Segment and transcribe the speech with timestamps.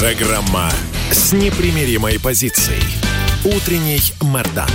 [0.00, 0.70] Программа
[1.10, 2.80] с непримиримой позицией.
[3.44, 4.66] Утренний Мордан.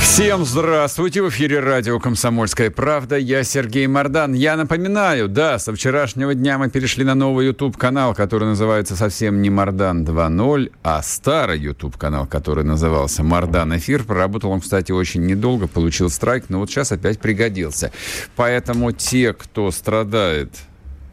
[0.00, 1.22] Всем здравствуйте!
[1.22, 3.16] В эфире радио «Комсомольская правда».
[3.16, 4.32] Я Сергей Мордан.
[4.32, 9.48] Я напоминаю, да, со вчерашнего дня мы перешли на новый YouTube-канал, который называется совсем не
[9.48, 14.02] «Мордан 2.0», а старый YouTube-канал, который назывался «Мордан Эфир».
[14.02, 17.92] Проработал он, кстати, очень недолго, получил страйк, но вот сейчас опять пригодился.
[18.34, 20.50] Поэтому те, кто страдает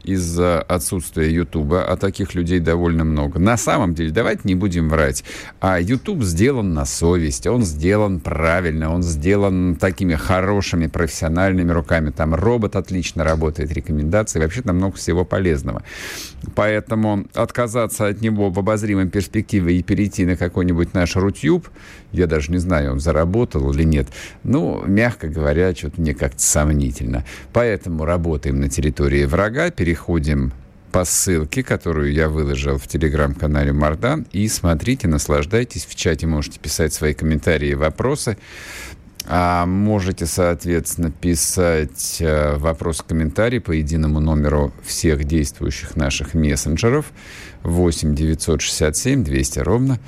[0.04, 3.38] из-за отсутствия Ютуба, а таких людей довольно много.
[3.38, 5.24] На самом деле, давайте не будем врать,
[5.60, 12.10] а Ютуб сделан на совесть, он сделан правильно, он сделан такими хорошими профессиональными руками.
[12.10, 15.82] Там робот отлично работает, рекомендации, вообще там много всего полезного.
[16.54, 21.68] Поэтому отказаться от него в обозримой перспективе и перейти на какой-нибудь наш Рутюб,
[22.12, 24.08] я даже не знаю, он заработал или нет,
[24.42, 27.24] ну, мягко говоря, что-то мне как-то сомнительно.
[27.52, 30.52] Поэтому работаем на территории врага, переходим
[30.92, 34.24] по ссылке, которую я выложил в телеграм-канале Мардан.
[34.30, 35.84] И смотрите, наслаждайтесь.
[35.84, 38.36] В чате можете писать свои комментарии и вопросы.
[39.26, 47.06] А можете, соответственно, писать э, вопрос комментарий по единому номеру всех действующих наших мессенджеров
[47.64, 49.98] 8 967 200 ровно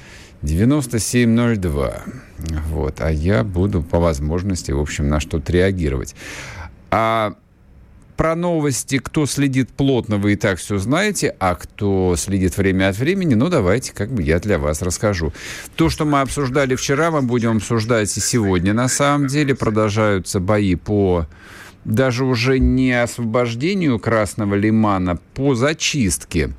[0.43, 2.03] 9702.
[2.69, 3.01] Вот.
[3.01, 6.15] А я буду по возможности, в общем, на что-то реагировать.
[6.91, 7.35] А
[8.17, 12.99] про новости, кто следит плотно, вы и так все знаете, а кто следит время от
[12.99, 15.33] времени, ну, давайте, как бы я для вас расскажу.
[15.77, 18.73] То, что мы обсуждали вчера, мы будем обсуждать и сегодня.
[18.73, 21.27] На самом деле продолжаются бои по
[21.85, 26.53] даже уже не освобождению Красного Лимана, по зачистке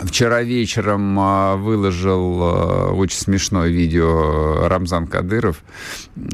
[0.00, 5.62] Вчера вечером а, выложил а, очень смешное видео Рамзан Кадыров.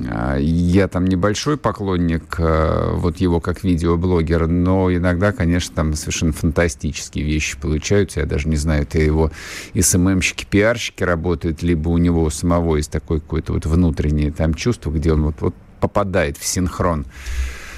[0.08, 7.24] А, я там небольшой поклонник вот его как видеоблогер, но иногда, конечно, там совершенно фантастические
[7.24, 8.20] вещи получаются.
[8.20, 9.30] Я даже не знаю, это его
[9.78, 15.12] СММщики, пиарщики работают, либо у него самого есть такое какое-то вот внутреннее там чувство, где
[15.12, 17.04] он вот, вот попадает в синхрон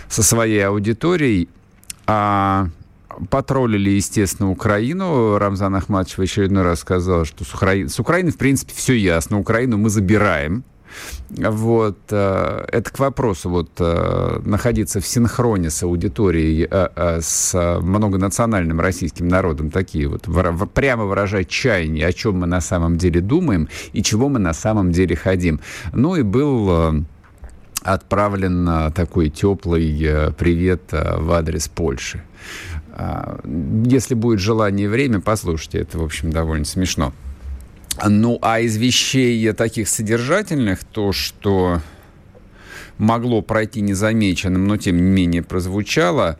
[0.08, 1.48] со своей аудиторией.
[2.06, 2.68] А
[3.30, 5.38] Потроллили, естественно, Украину.
[5.38, 7.72] Рамзан Ахматович в очередной раз сказал, что с, Укра...
[7.88, 9.38] с Украиной, в принципе, все ясно.
[9.38, 10.64] Украину мы забираем.
[11.30, 18.80] Вот, э, это к вопросу, вот, э, находиться в синхроне с аудиторией, э, с многонациональным
[18.80, 20.28] российским народом, такие вот,
[20.74, 24.92] прямо выражать чаяние, о чем мы на самом деле думаем и чего мы на самом
[24.92, 25.60] деле хотим.
[25.92, 27.04] Ну и был
[27.82, 32.22] отправлен такой теплый привет в адрес Польши.
[32.94, 33.40] А,
[33.86, 37.12] если будет желание и время, послушайте, это, в общем, довольно смешно.
[38.06, 41.80] Ну, а из вещей таких содержательных, то, что
[42.98, 46.38] могло пройти незамеченным, но тем не менее прозвучало,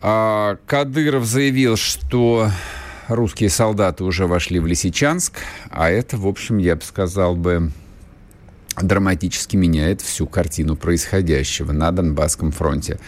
[0.00, 2.50] а, Кадыров заявил, что
[3.08, 5.38] русские солдаты уже вошли в Лисичанск,
[5.70, 7.72] а это, в общем, я бы сказал бы,
[8.82, 12.98] драматически меняет всю картину происходящего на Донбасском фронте.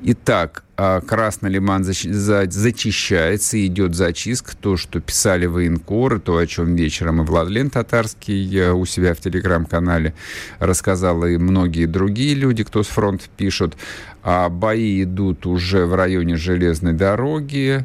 [0.00, 4.56] Итак, а, Красный Лиман зачищается, идет зачистка.
[4.56, 9.20] То, что писали военкоры, то, о чем вечером и Владлен Татарский э, у себя в
[9.20, 10.14] телеграм-канале
[10.60, 13.76] рассказал, и многие другие люди, кто с фронта пишут.
[14.22, 17.84] А бои идут уже в районе железной дороги,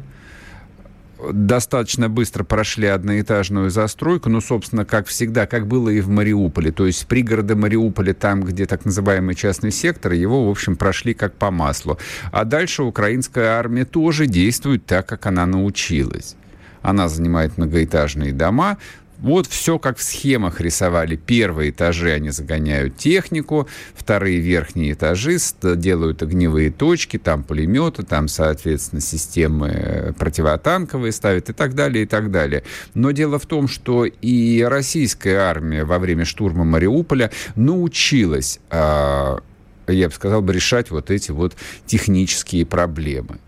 [1.32, 6.72] достаточно быстро прошли одноэтажную застройку, ну, собственно, как всегда, как было и в Мариуполе.
[6.72, 11.34] То есть пригороды Мариуполя, там, где так называемый частный сектор, его, в общем, прошли как
[11.34, 11.98] по маслу.
[12.32, 16.36] А дальше украинская армия тоже действует так, как она научилась.
[16.82, 18.76] Она занимает многоэтажные дома,
[19.18, 21.16] вот все как в схемах рисовали.
[21.16, 29.00] Первые этажи они загоняют технику, вторые верхние этажи делают огневые точки, там пулеметы, там, соответственно,
[29.00, 32.64] системы э, противотанковые ставят и так далее, и так далее.
[32.94, 39.40] Но дело в том, что и российская армия во время штурма Мариуполя научилась, а,
[39.86, 41.54] я бы сказал, бы, решать вот эти вот
[41.86, 43.38] технические проблемы.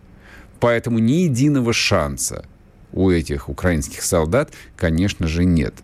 [0.61, 2.45] Поэтому ни единого шанса
[2.93, 5.75] у этих украинских солдат, конечно же, нет.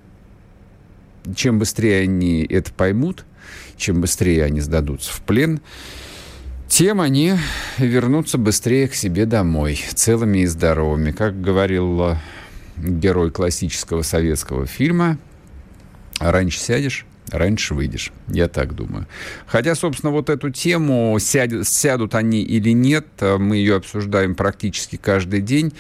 [1.35, 3.25] Чем быстрее они это поймут,
[3.77, 5.61] чем быстрее они сдадутся в плен,
[6.69, 7.35] тем они
[7.79, 11.11] вернутся быстрее к себе домой, целыми и здоровыми.
[11.13, 12.17] Как говорил э,
[12.79, 15.19] герой классического советского фильма,
[16.19, 18.11] раньше сядешь, раньше выйдешь.
[18.29, 19.07] Я так думаю.
[19.47, 24.97] Хотя, собственно, вот эту тему, сядут, сядут они или нет, э, мы ее обсуждаем практически
[24.97, 25.75] каждый день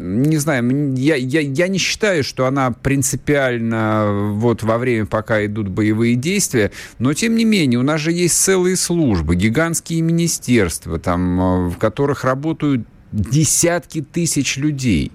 [0.00, 5.68] не знаю, я, я, я не считаю, что она принципиально вот во время, пока идут
[5.68, 11.40] боевые действия, но тем не менее у нас же есть целые службы, гигантские министерства, там,
[11.40, 15.12] э, в которых работают десятки тысяч людей.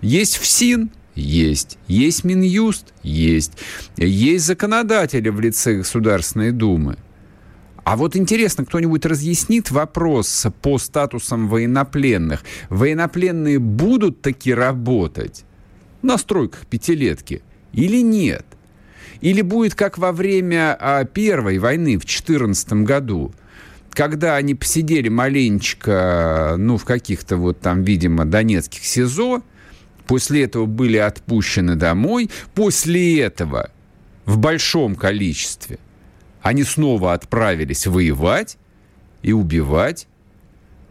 [0.00, 1.78] Есть ФСИН, есть.
[1.88, 2.92] Есть Минюст?
[3.02, 3.52] Есть.
[3.96, 6.96] Есть законодатели в лице Государственной Думы.
[7.84, 12.44] А вот интересно, кто-нибудь разъяснит вопрос по статусам военнопленных?
[12.68, 15.44] Военнопленные будут таки работать
[16.00, 17.42] на стройках пятилетки
[17.72, 18.46] или нет?
[19.20, 23.32] Или будет как во время а, Первой войны в 2014 году,
[23.90, 29.42] когда они посидели маленечко, ну, в каких-то вот там, видимо, донецких СИЗО,
[30.06, 33.70] после этого были отпущены домой, после этого
[34.24, 35.80] в большом количестве–
[36.42, 38.58] они снова отправились воевать
[39.22, 40.08] и убивать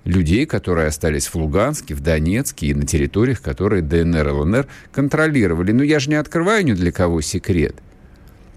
[0.05, 5.73] людей, которые остались в Луганске, в Донецке и на территориях, которые ДНР и ЛНР контролировали.
[5.73, 7.75] Но я же не открываю ни для кого секрет.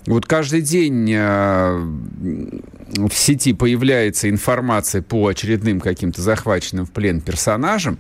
[0.07, 7.99] Вот каждый день э, в сети появляется информация по очередным каким-то захваченным в плен персонажам,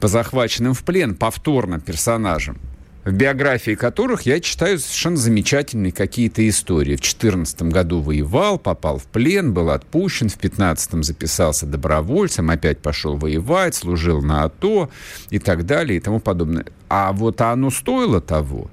[0.00, 2.58] по захваченным в плен повторно персонажам
[3.04, 6.96] в биографии которых я читаю совершенно замечательные какие-то истории.
[6.96, 13.16] В 2014 году воевал, попал в плен, был отпущен, в 2015 записался добровольцем, опять пошел
[13.16, 14.90] воевать, служил на АТО
[15.30, 16.66] и так далее и тому подобное.
[16.88, 18.70] А вот оно стоило того?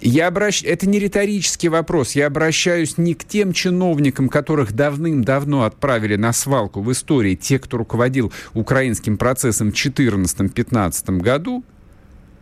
[0.00, 0.62] Я обращ...
[0.62, 2.12] Это не риторический вопрос.
[2.12, 7.78] Я обращаюсь не к тем чиновникам, которых давным-давно отправили на свалку в истории, те, кто
[7.78, 11.64] руководил украинским процессом в 2014-2015 году,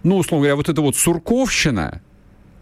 [0.06, 2.00] ну, условно говоря, вот эта вот сурковщина,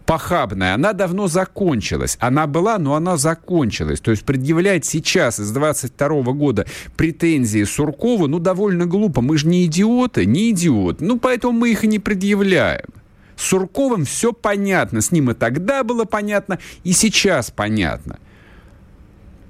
[0.05, 2.17] похабная, она давно закончилась.
[2.19, 3.99] Она была, но она закончилась.
[3.99, 6.65] То есть предъявлять сейчас, из 22 года,
[6.97, 9.21] претензии Суркову, ну, довольно глупо.
[9.21, 11.05] Мы же не идиоты, не идиоты.
[11.05, 12.87] Ну, поэтому мы их и не предъявляем.
[13.35, 15.01] С Сурковым все понятно.
[15.01, 18.17] С ним и тогда было понятно, и сейчас понятно.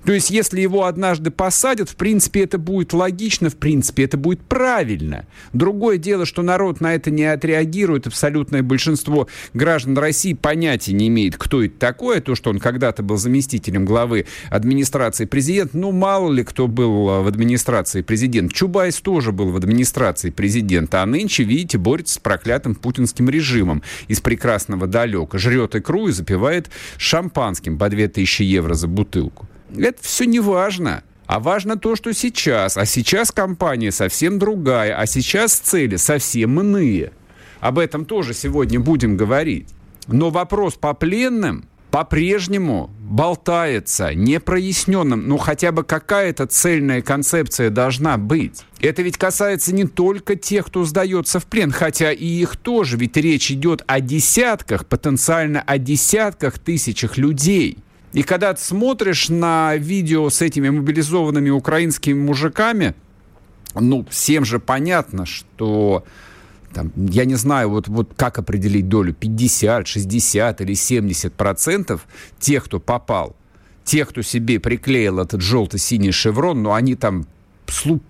[0.05, 4.39] То есть, если его однажды посадят, в принципе, это будет логично, в принципе, это будет
[4.41, 5.25] правильно.
[5.51, 8.05] Другое дело, что народ на это не отреагирует.
[8.05, 12.21] Абсолютное большинство граждан России понятия не имеет, кто это такое.
[12.21, 15.75] То, что он когда-то был заместителем главы администрации президента.
[15.75, 18.53] Ну, мало ли кто был в администрации президента.
[18.53, 21.01] Чубайс тоже был в администрации президента.
[21.01, 25.39] А нынче, видите, борется с проклятым путинским режимом из прекрасного далека.
[25.39, 29.47] Жрет икру и запивает шампанским по 2000 евро за бутылку.
[29.77, 31.03] Это все не важно.
[31.27, 32.77] А важно то, что сейчас.
[32.77, 34.97] А сейчас компания совсем другая.
[34.97, 37.11] А сейчас цели совсем иные.
[37.59, 39.69] Об этом тоже сегодня будем говорить.
[40.07, 45.29] Но вопрос по пленным по-прежнему болтается, непроясненным.
[45.29, 48.63] Ну, хотя бы какая-то цельная концепция должна быть.
[48.81, 53.15] Это ведь касается не только тех, кто сдается в плен, хотя и их тоже, ведь
[53.15, 57.77] речь идет о десятках, потенциально о десятках тысячах людей.
[58.15, 62.95] И когда ты смотришь на видео с этими мобилизованными украинскими мужиками,
[63.73, 66.05] ну, всем же понятно, что
[66.73, 72.07] там, я не знаю, вот, вот как определить долю, 50, 60 или 70 процентов
[72.39, 73.35] тех, кто попал,
[73.83, 77.27] тех, кто себе приклеил этот желто-синий шеврон, но они там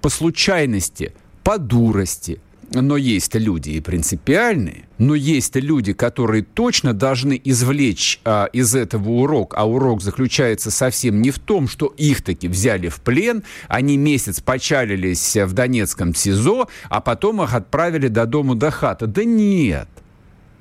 [0.02, 1.14] по случайности,
[1.44, 2.40] по дурости,
[2.72, 9.10] но есть люди и принципиальные, но есть люди, которые точно должны извлечь а, из этого
[9.10, 13.98] урок, а урок заключается совсем не в том, что их таки взяли в плен, они
[13.98, 19.08] месяц почалились в Донецком СИЗО, а потом их отправили до дому до хата.
[19.08, 19.88] Да нет,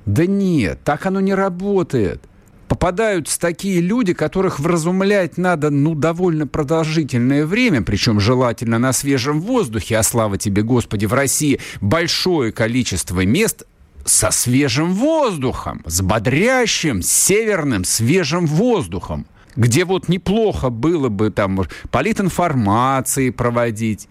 [0.05, 2.21] да нет, так оно не работает
[2.67, 9.97] попадаются такие люди, которых вразумлять надо, ну, довольно продолжительное время, причем желательно на свежем воздухе,
[9.97, 13.63] а слава тебе, Господи, в России большое количество мест
[14.05, 23.31] со свежим воздухом, с бодрящим, северным, свежим воздухом, где вот неплохо было бы там политинформации
[23.31, 24.07] проводить,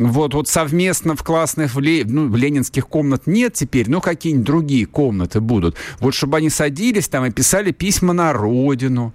[0.00, 4.46] вот, вот совместно в классных, в, ле, ну, в ленинских комнат нет теперь, но какие-нибудь
[4.46, 5.76] другие комнаты будут.
[6.00, 9.12] Вот чтобы они садились там и писали письма на родину,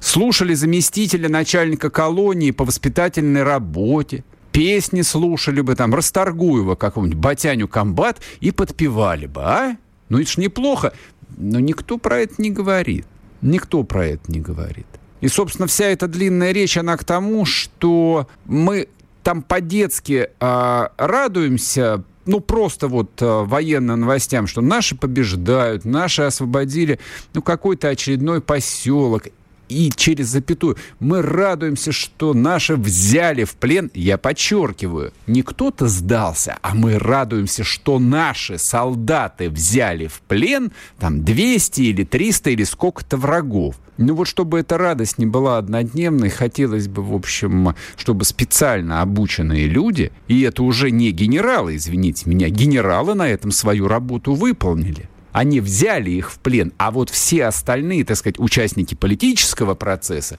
[0.00, 8.20] слушали заместителя начальника колонии по воспитательной работе, песни слушали бы там, Расторгуева какого-нибудь, Батяню Комбат
[8.40, 9.76] и подпевали бы, а?
[10.08, 10.92] Ну это ж неплохо.
[11.36, 13.06] Но никто про это не говорит.
[13.40, 14.86] Никто про это не говорит.
[15.20, 18.88] И, собственно, вся эта длинная речь, она к тому, что мы
[19.22, 26.98] там по-детски э, радуемся ну, просто вот э, военным новостям, что наши побеждают, наши освободили,
[27.34, 29.24] ну, какой-то очередной поселок
[29.68, 30.76] и через запятую.
[31.00, 37.64] Мы радуемся, что наши взяли в плен, я подчеркиваю, не кто-то сдался, а мы радуемся,
[37.64, 43.76] что наши солдаты взяли в плен там 200 или 300 или сколько-то врагов.
[43.98, 49.66] Ну вот чтобы эта радость не была однодневной, хотелось бы, в общем, чтобы специально обученные
[49.66, 55.08] люди, и это уже не генералы, извините меня, генералы на этом свою работу выполнили.
[55.32, 60.38] Они взяли их в плен, а вот все остальные, так сказать, участники политического процесса,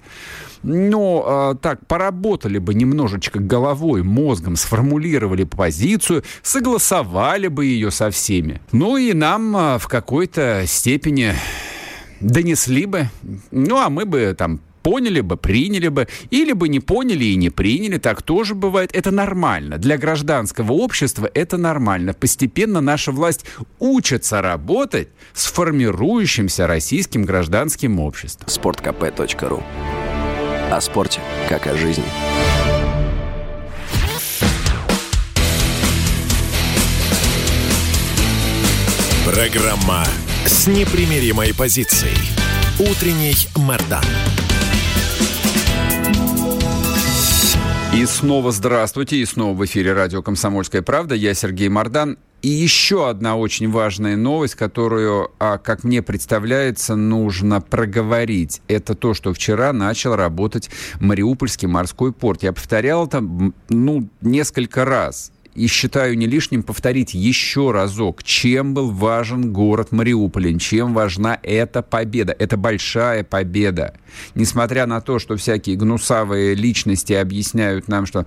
[0.61, 8.61] ну, э, так, поработали бы немножечко головой, мозгом, сформулировали позицию, согласовали бы ее со всеми.
[8.71, 11.33] Ну и нам э, в какой-то степени
[12.23, 13.09] донесли бы,
[13.51, 17.49] ну, а мы бы там поняли бы, приняли бы, или бы не поняли и не
[17.49, 18.91] приняли, так тоже бывает.
[18.93, 19.77] Это нормально.
[19.77, 22.13] Для гражданского общества это нормально.
[22.13, 23.45] Постепенно наша власть
[23.79, 28.49] учится работать с формирующимся российским гражданским обществом.
[28.49, 29.63] Спорткп.ру
[30.69, 32.03] О спорте, как о жизни.
[39.25, 40.05] Программа
[40.45, 42.17] с непримиримой позицией.
[42.79, 44.03] Утренний Мордан.
[47.95, 51.15] И снова здравствуйте, и снова в эфире радио «Комсомольская правда».
[51.15, 52.17] Я Сергей Мордан.
[52.41, 58.61] И еще одна очень важная новость, которую, а, как мне представляется, нужно проговорить.
[58.67, 60.69] Это то, что вчера начал работать
[60.99, 62.43] Мариупольский морской порт.
[62.43, 63.23] Я повторял это,
[63.69, 70.57] ну, несколько раз и считаю не лишним повторить еще разок, чем был важен город Мариуполь,
[70.59, 72.35] чем важна эта победа.
[72.37, 73.93] Это большая победа.
[74.35, 78.25] Несмотря на то, что всякие гнусавые личности объясняют нам, что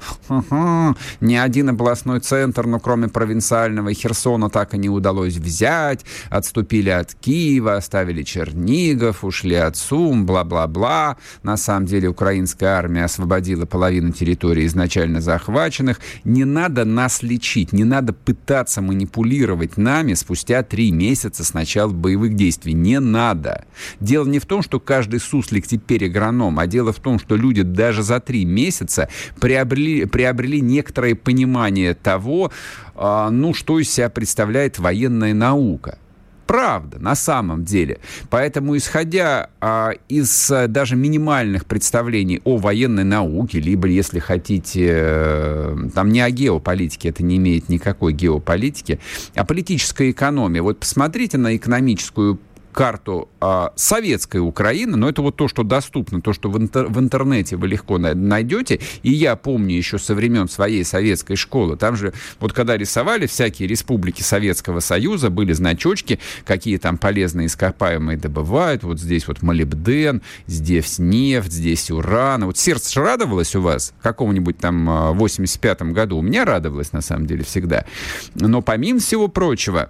[1.20, 7.14] ни один областной центр, ну, кроме провинциального Херсона, так и не удалось взять, отступили от
[7.14, 11.16] Киева, оставили Чернигов, ушли от Сум, бла-бла-бла.
[11.42, 16.00] На самом деле украинская армия освободила половину территории изначально захваченных.
[16.24, 17.72] Не надо нас нас лечить.
[17.72, 22.74] Не надо пытаться манипулировать нами спустя три месяца с начала боевых действий.
[22.74, 23.64] Не надо.
[24.00, 27.62] Дело не в том, что каждый суслик теперь агроном, а дело в том, что люди
[27.62, 29.08] даже за три месяца
[29.40, 32.50] приобрели, приобрели некоторое понимание того,
[32.94, 35.98] а, ну, что из себя представляет военная наука
[36.46, 37.98] правда на самом деле.
[38.30, 45.76] Поэтому, исходя а, из а, даже минимальных представлений о военной науке, либо, если хотите, э,
[45.94, 49.00] там не о геополитике, это не имеет никакой геополитики,
[49.34, 50.60] а политической экономии.
[50.60, 52.38] Вот посмотрите на экономическую
[52.76, 57.00] карту а, советской Украины, но это вот то, что доступно, то, что в, интер, в
[57.00, 58.80] интернете вы легко найдете.
[59.02, 63.66] И я помню еще со времен своей советской школы, там же вот когда рисовали всякие
[63.66, 68.82] республики Советского Союза, были значочки, какие там полезные ископаемые добывают.
[68.82, 72.44] Вот здесь вот молибден, здесь нефть, здесь уран.
[72.44, 76.18] Вот сердце радовалось у вас каком-нибудь там 85-м а, году?
[76.18, 77.86] У меня радовалось, на самом деле, всегда.
[78.34, 79.88] Но помимо всего прочего,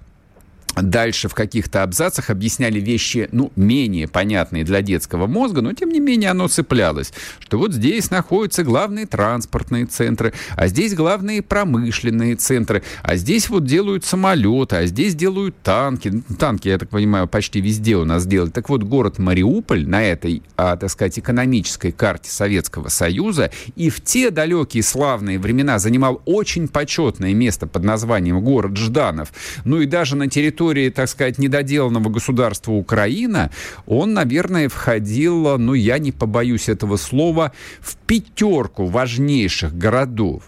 [0.82, 6.00] дальше в каких-то абзацах объясняли вещи, ну, менее понятные для детского мозга, но, тем не
[6.00, 12.82] менее, оно цеплялось, что вот здесь находятся главные транспортные центры, а здесь главные промышленные центры,
[13.02, 16.22] а здесь вот делают самолеты, а здесь делают танки.
[16.38, 18.52] Танки, я так понимаю, почти везде у нас делают.
[18.54, 24.02] Так вот, город Мариуполь на этой, а, так сказать, экономической карте Советского Союза и в
[24.02, 29.32] те далекие славные времена занимал очень почетное место под названием город Жданов.
[29.64, 33.50] Ну и даже на территории территории, так сказать, недоделанного государства Украина,
[33.86, 40.44] он, наверное, входил, ну, я не побоюсь этого слова, в пятерку важнейших городов.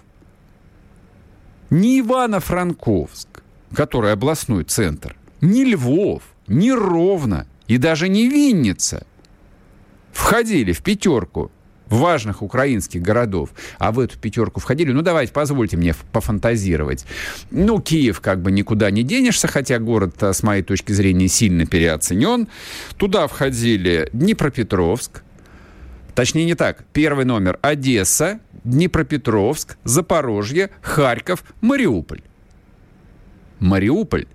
[1.70, 3.28] Не Ивано-Франковск,
[3.74, 9.06] который областной центр, не Львов, не Ровно и даже не Винница
[10.12, 11.50] входили в пятерку
[11.90, 17.04] важных украинских городов, а в эту пятерку входили, ну давайте, позвольте мне пофантазировать.
[17.50, 22.48] Ну, Киев как бы никуда не денешься, хотя город, с моей точки зрения, сильно переоценен.
[22.96, 25.22] Туда входили Днепропетровск,
[26.18, 26.82] Точнее, не так.
[26.92, 32.22] Первый номер– Одесса, Днепропетровск, Запорожье, Харьков, Мариуполь.
[33.60, 34.26] Мариуполь.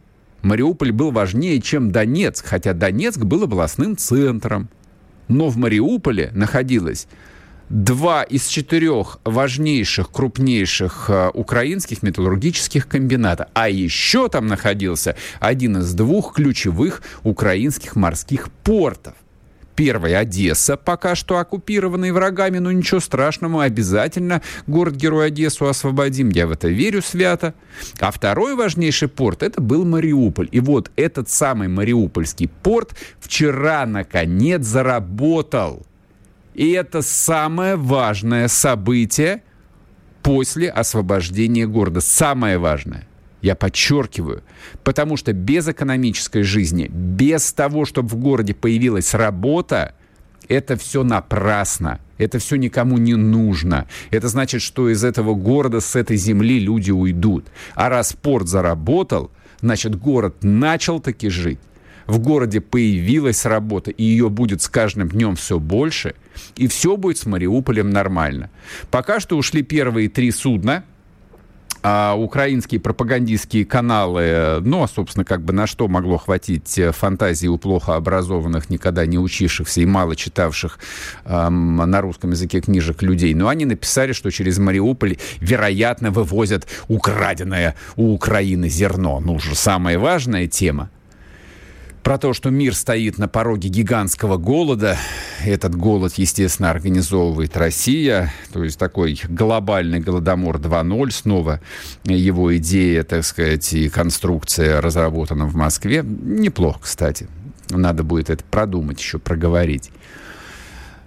[0.43, 4.69] Мариуполь был важнее, чем Донецк, хотя Донецк был областным центром.
[5.27, 7.07] Но в Мариуполе находилось
[7.69, 13.49] два из четырех важнейших, крупнейших э, украинских металлургических комбината.
[13.53, 19.13] А еще там находился один из двух ключевых украинских морских портов.
[19.75, 26.51] Первый Одесса, пока что оккупированный врагами, но ничего страшного, обязательно город-герой Одессу освободим, я в
[26.51, 27.55] это верю свято.
[27.99, 30.47] А второй важнейший порт, это был Мариуполь.
[30.51, 35.87] И вот этот самый Мариупольский порт вчера, наконец, заработал.
[36.53, 39.43] И это самое важное событие
[40.21, 42.01] после освобождения города.
[42.01, 43.07] Самое важное.
[43.41, 44.41] Я подчеркиваю,
[44.83, 49.95] потому что без экономической жизни, без того, чтобы в городе появилась работа,
[50.47, 51.99] это все напрасно.
[52.17, 53.87] Это все никому не нужно.
[54.11, 57.47] Это значит, что из этого города, с этой земли люди уйдут.
[57.75, 59.29] А раз порт заработал,
[59.59, 61.59] значит, город начал таки жить.
[62.05, 66.15] В городе появилась работа, и ее будет с каждым днем все больше,
[66.55, 68.49] и все будет с Мариуполем нормально.
[68.91, 70.83] Пока что ушли первые три судна–
[71.85, 77.47] а украинские пропагандистские каналы, ну, а, собственно, как бы на что могло хватить э, фантазии
[77.47, 80.79] у плохо образованных, никогда не учившихся и мало читавших
[81.25, 83.33] эм, на русском языке книжек людей.
[83.33, 89.19] Но они написали, что через Мариуполь, вероятно, вывозят украденное у Украины зерно.
[89.19, 90.89] Ну, уже самая важная тема
[92.03, 94.97] про то, что мир стоит на пороге гигантского голода.
[95.43, 98.33] Этот голод, естественно, организовывает Россия.
[98.51, 101.11] То есть такой глобальный голодомор 2.0.
[101.11, 101.61] Снова
[102.03, 106.03] его идея, так сказать, и конструкция разработана в Москве.
[106.03, 107.27] Неплохо, кстати.
[107.69, 109.89] Надо будет это продумать, еще проговорить.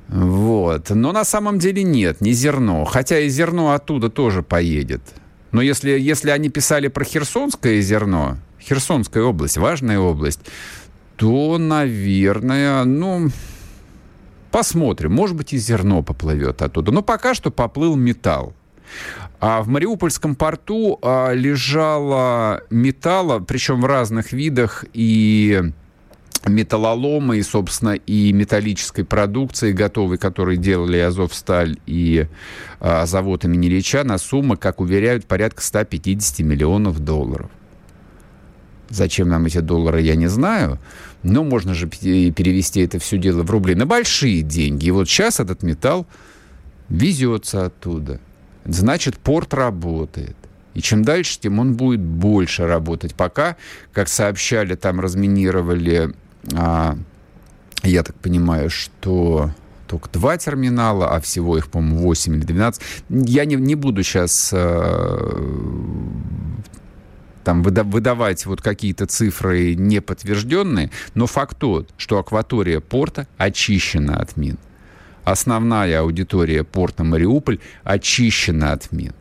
[0.08, 0.90] Вот.
[0.90, 2.84] Но на самом деле нет, не зерно.
[2.84, 5.02] Хотя и зерно оттуда тоже поедет.
[5.52, 10.40] Но если, если они писали про Херсонское зерно, Херсонская область, важная область,
[11.16, 13.28] то, наверное, ну,
[14.50, 15.12] посмотрим.
[15.12, 16.92] Может быть, и зерно поплывет оттуда.
[16.92, 18.54] Но пока что поплыл металл.
[19.40, 25.62] А в Мариупольском порту а, лежало металла, причем в разных видах, и
[26.46, 32.26] металлолома, и, собственно, и металлической продукции готовой, которые делали Азовсталь и
[32.80, 37.50] а, завод имени Ильича, на сумму, как уверяют, порядка 150 миллионов долларов.
[38.88, 40.78] Зачем нам эти доллары, я не знаю.
[41.22, 44.86] Но можно же перевести это все дело в рубли на большие деньги.
[44.86, 46.06] И вот сейчас этот металл
[46.88, 48.20] везется оттуда.
[48.64, 50.36] Значит, порт работает.
[50.74, 53.14] И чем дальше, тем он будет больше работать.
[53.14, 53.56] Пока,
[53.92, 56.14] как сообщали, там разминировали,
[56.54, 56.98] а,
[57.82, 59.50] я так понимаю, что
[59.86, 62.82] только два терминала, а всего их, по-моему, 8 или 12.
[63.08, 65.86] Я не, не буду сейчас а,
[67.46, 74.58] там выдавать вот какие-то цифры неподтвержденные, но факт тот, что акватория порта очищена от мин.
[75.22, 79.12] Основная аудитория порта Мариуполь очищена от мин.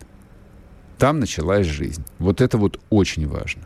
[0.98, 2.04] Там началась жизнь.
[2.18, 3.62] Вот это вот очень важно.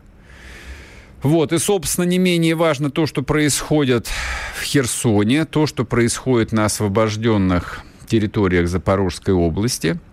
[1.22, 4.08] Вот, и, собственно, не менее важно то, что происходит
[4.54, 9.98] в Херсоне, то, что происходит на освобожденных территориях Запорожской области–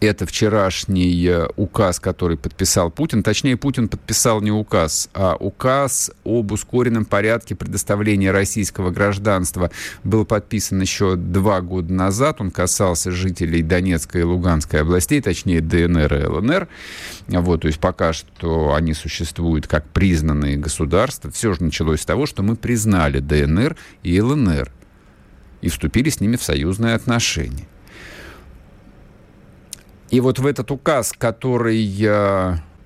[0.00, 3.22] это вчерашний э, указ, который подписал Путин.
[3.22, 9.70] Точнее, Путин подписал не указ, а указ об ускоренном порядке предоставления российского гражданства
[10.02, 12.40] был подписан еще два года назад.
[12.40, 16.68] Он касался жителей Донецкой и Луганской областей, точнее ДНР и ЛНР.
[17.28, 21.30] Вот, то есть пока что они существуют как признанные государства.
[21.30, 24.72] Все же началось с того, что мы признали ДНР и ЛНР
[25.60, 27.66] и вступили с ними в союзные отношения.
[30.10, 31.80] И вот в этот указ, который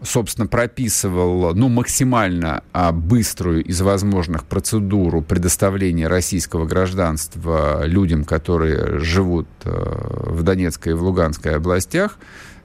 [0.05, 9.49] собственно, прописывал ну, максимально а, быструю из возможных процедуру предоставления российского гражданства людям, которые живут
[9.65, 12.19] а, в Донецкой и в Луганской областях,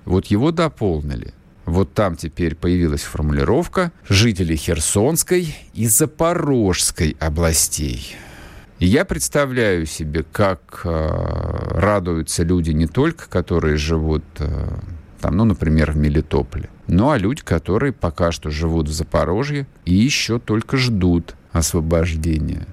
[0.06, 1.34] вот его дополнили.
[1.66, 8.16] Вот там теперь появилась формулировка «жители Херсонской и Запорожской областей».
[8.80, 10.90] Я представляю себе, как э,
[11.72, 14.70] радуются люди не только, которые живут, э,
[15.20, 19.94] там, ну, например, в Мелитополе, но а люди, которые пока что живут в Запорожье и
[19.94, 22.68] еще только ждут освобождения.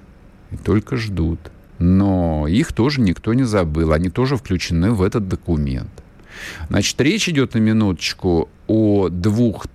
[0.51, 1.39] И только ждут.
[1.77, 3.91] Но их тоже никто не забыл.
[3.91, 5.91] Они тоже включены в этот документ.
[6.69, 9.67] Значит, речь идет на минуточку о двух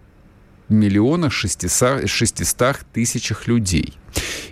[0.73, 3.95] миллионах 600, 600 тысячах людей.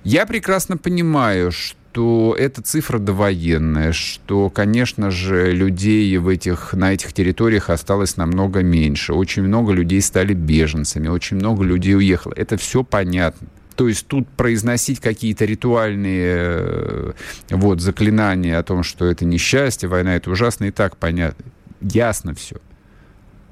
[0.05, 7.13] Я прекрасно понимаю, что эта цифра довоенная, что, конечно же, людей в этих, на этих
[7.13, 9.13] территориях осталось намного меньше.
[9.13, 12.33] Очень много людей стали беженцами, очень много людей уехало.
[12.37, 13.49] Это все понятно.
[13.77, 17.13] То есть тут произносить какие-то ритуальные э,
[17.49, 21.47] вот, заклинания о том, что это несчастье, война это ужасно, и так понятно.
[21.81, 22.57] Ясно все.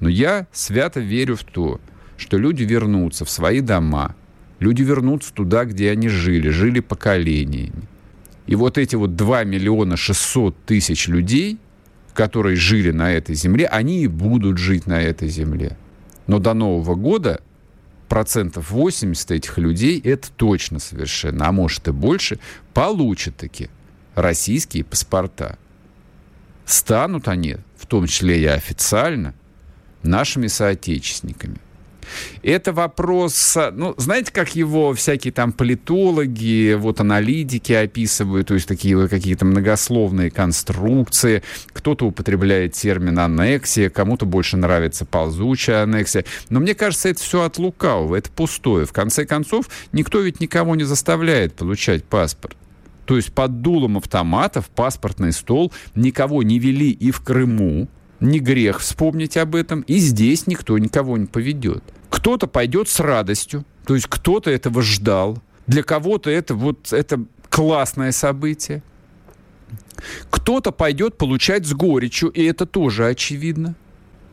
[0.00, 1.80] Но я свято верю в то,
[2.18, 4.14] что люди вернутся в свои дома,
[4.58, 7.88] люди вернутся туда, где они жили, жили поколениями.
[8.46, 11.58] И вот эти вот 2 миллиона 600 тысяч людей,
[12.12, 15.78] которые жили на этой земле, они и будут жить на этой земле.
[16.26, 17.40] Но до Нового года
[18.08, 22.40] процентов 80 этих людей, это точно совершенно, а может и больше,
[22.74, 23.68] получат таки
[24.14, 25.58] российские паспорта.
[26.64, 29.34] Станут они, в том числе и официально,
[30.02, 31.58] нашими соотечественниками.
[32.42, 39.08] Это вопрос, ну, знаете, как его всякие там политологи, вот аналитики описывают, то есть такие
[39.08, 41.42] какие-то многословные конструкции.
[41.72, 46.24] Кто-то употребляет термин аннексия, кому-то больше нравится ползучая аннексия.
[46.50, 48.86] Но мне кажется, это все от лукавого, это пустое.
[48.86, 52.56] В конце концов, никто ведь никого не заставляет получать паспорт.
[53.08, 57.88] То есть под дулом автоматов паспортный стол никого не вели и в Крыму,
[58.20, 61.82] не грех вспомнить об этом, и здесь никто никого не поведет.
[62.10, 65.38] Кто-то пойдет с радостью, то есть кто-то этого ждал.
[65.66, 68.82] Для кого-то это вот это классное событие.
[70.30, 73.74] Кто-то пойдет получать с горечью, и это тоже очевидно.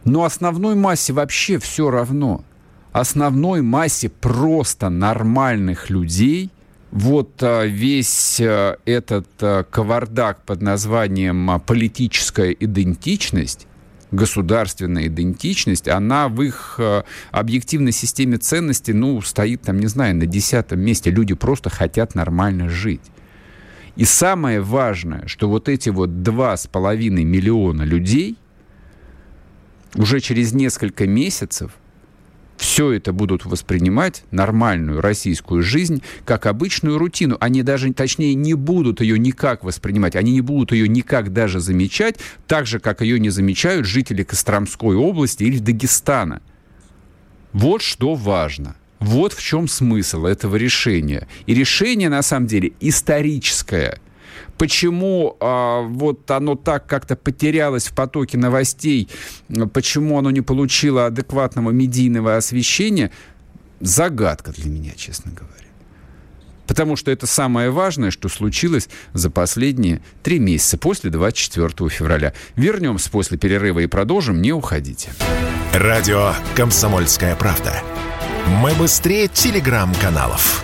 [0.04, 2.44] Но основной массе вообще все равно.
[2.92, 6.52] Основной массе просто нормальных людей
[6.92, 13.68] вот а, весь а, этот а, кавардак под названием политическая идентичность
[14.12, 20.26] государственная идентичность, она в их э, объективной системе ценностей, ну, стоит там, не знаю, на
[20.26, 21.10] десятом месте.
[21.10, 23.02] Люди просто хотят нормально жить.
[23.96, 28.38] И самое важное, что вот эти вот два с половиной миллиона людей
[29.96, 31.72] уже через несколько месяцев–
[32.58, 37.38] все это будут воспринимать, нормальную российскую жизнь, как обычную рутину.
[37.40, 42.18] Они даже, точнее, не будут ее никак воспринимать, они не будут ее никак даже замечать,
[42.48, 46.42] так же, как ее не замечают жители Костромской области или Дагестана.
[47.54, 48.76] Вот что важно.
[49.00, 51.28] Вот в чем смысл этого решения.
[51.46, 54.00] И решение, на самом деле, историческое–
[54.58, 59.10] Почему а, вот оно так как-то потерялось в потоке новостей,
[59.74, 63.12] почему оно не получило адекватного медийного освещения,
[63.82, 65.56] загадка для меня, честно говоря.
[66.68, 72.34] Потому что это самое важное, что случилось за последние три месяца после 24 февраля.
[72.56, 74.42] Вернемся после перерыва и продолжим.
[74.42, 75.12] Не уходите.
[75.74, 77.82] Радио «Комсомольская правда».
[78.62, 80.64] Мы быстрее телеграм-каналов.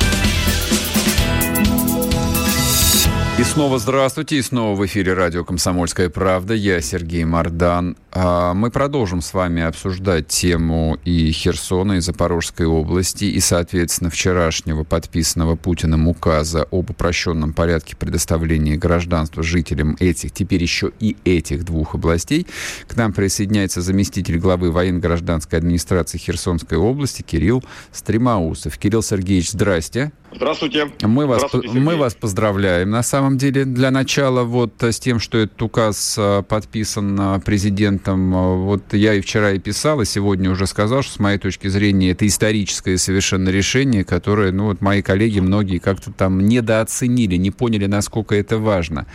[3.41, 6.53] И снова здравствуйте, и снова в эфире радио «Комсомольская правда».
[6.53, 7.97] Я Сергей Мордан.
[8.11, 14.83] А, мы продолжим с вами обсуждать тему и Херсона, и Запорожской области, и, соответственно, вчерашнего
[14.83, 21.95] подписанного Путиным указа об упрощенном порядке предоставления гражданства жителям этих, теперь еще и этих двух
[21.95, 22.45] областей.
[22.87, 28.77] К нам присоединяется заместитель главы военно-гражданской администрации Херсонской области Кирилл Стремаусов.
[28.77, 30.11] Кирилл Сергеевич, здрасте.
[30.33, 30.91] Здравствуйте.
[31.01, 32.89] Мы вас, Здравствуйте, мы вас поздравляем.
[32.89, 38.31] На самом деле, для начала вот с тем, что этот указ а, подписан а, президентом,
[38.65, 42.11] вот я и вчера и писал, и сегодня уже сказал, что с моей точки зрения
[42.11, 47.87] это историческое совершенно решение, которое, ну вот мои коллеги многие как-то там недооценили, не поняли,
[47.87, 49.07] насколько это важно.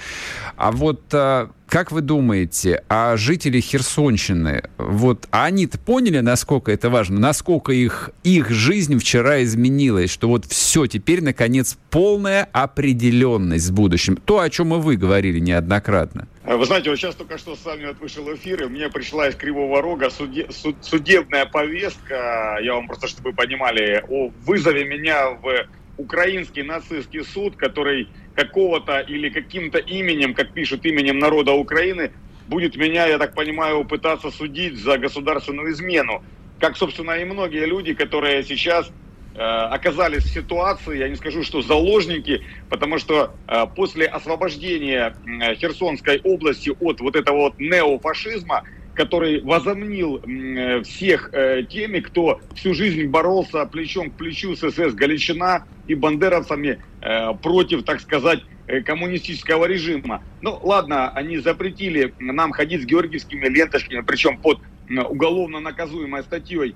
[0.56, 1.00] А вот
[1.76, 8.48] как вы думаете, а жители Херсонщины, вот они-то поняли, насколько это важно, насколько их, их
[8.48, 14.16] жизнь вчера изменилась, что вот все, теперь, наконец, полная определенность с будущим.
[14.16, 16.26] То, о чем и вы говорили неоднократно.
[16.46, 19.82] Вы знаете, вот сейчас только что с вами вышел эфир, и мне пришла из Кривого
[19.82, 25.66] Рога суде, суд, судебная повестка, я вам просто, чтобы вы понимали, о вызове меня в
[25.98, 32.12] украинский нацистский суд, который какого-то или каким-то именем, как пишут, именем народа Украины,
[32.48, 36.22] будет меня, я так понимаю, пытаться судить за государственную измену.
[36.60, 38.90] Как, собственно, и многие люди, которые сейчас
[39.34, 45.54] э, оказались в ситуации, я не скажу, что заложники, потому что э, после освобождения э,
[45.56, 48.64] Херсонской области от вот этого вот неофашизма,
[48.96, 54.94] который возомнил э, всех э, теми, кто всю жизнь боролся плечом к плечу с СС
[54.94, 58.40] Галичина и бандеровцами э, против, так сказать,
[58.84, 60.24] коммунистического режима.
[60.40, 64.58] Ну, ладно, они запретили нам ходить с георгиевскими ленточками, причем под
[65.08, 66.74] уголовно наказуемой статьей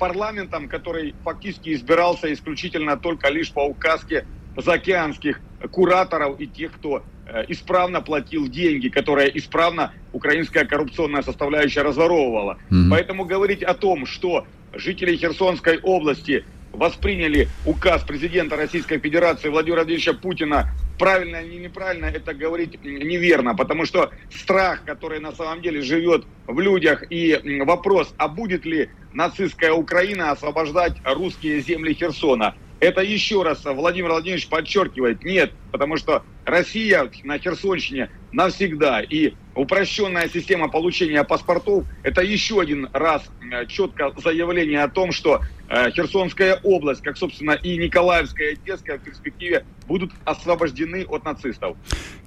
[0.00, 7.04] парламентом, который фактически избирался исключительно только лишь по указке заокеанских кураторов и тех, кто
[7.46, 12.58] исправно платил деньги, которые исправно украинская коррупционная составляющая разворовывала.
[12.70, 12.90] Mm-hmm.
[12.90, 20.12] Поэтому говорить о том, что жители Херсонской области восприняли указ президента Российской Федерации Владимира Владимировича
[20.12, 26.24] Путина правильно или неправильно, это говорить неверно, потому что страх, который на самом деле живет
[26.46, 33.42] в людях, и вопрос, а будет ли нацистская Украина освобождать русские земли Херсона, это еще
[33.42, 39.00] раз Владимир Владимирович подчеркивает, нет, потому что Россия на Херсонщине навсегда.
[39.00, 45.40] И упрощенная система получения паспортов– это еще один раз э, четко заявление о том, что
[45.68, 51.76] э, Херсонская область, как, собственно, и Николаевская, и Одесская в перспективе будут освобождены от нацистов.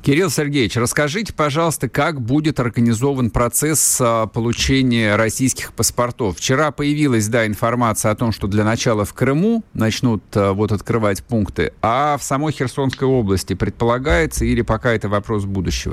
[0.02, 6.38] Кирилл Сергеевич, расскажите, пожалуйста, как будет организован процесс э, получения российских паспортов?
[6.38, 11.72] Вчера появилась, да, информация о том, что для начала в Крыму начнут вот открывать пункты,
[11.82, 15.93] а в самой Херсонской области предполагается или пока это вопрос будущего?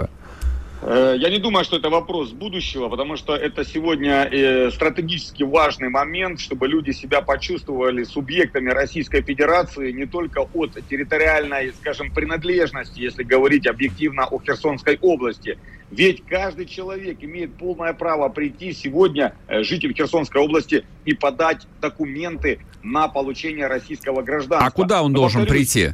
[0.82, 5.90] Э, я не думаю, что это вопрос будущего, потому что это сегодня э, стратегически важный
[5.90, 13.22] момент, чтобы люди себя почувствовали субъектами Российской Федерации не только от территориальной, скажем, принадлежности, если
[13.22, 15.58] говорить объективно о Херсонской области.
[15.90, 22.60] Ведь каждый человек имеет полное право прийти сегодня, э, житель Херсонской области, и подать документы
[22.82, 24.66] на получение российского гражданства.
[24.66, 25.90] А куда он должен прийти?